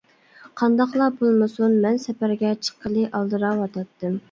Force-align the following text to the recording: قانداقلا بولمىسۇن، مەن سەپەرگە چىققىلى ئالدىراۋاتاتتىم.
قانداقلا 0.61 1.09
بولمىسۇن، 1.19 1.77
مەن 1.85 2.01
سەپەرگە 2.07 2.57
چىققىلى 2.69 3.07
ئالدىراۋاتاتتىم. 3.21 4.19